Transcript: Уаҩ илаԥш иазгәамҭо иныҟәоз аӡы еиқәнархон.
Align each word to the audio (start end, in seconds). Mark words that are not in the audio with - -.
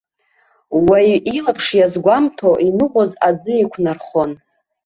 Уаҩ 0.87 1.09
илаԥш 1.37 1.67
иазгәамҭо 1.77 2.51
иныҟәоз 2.67 3.11
аӡы 3.27 3.51
еиқәнархон. 3.55 4.31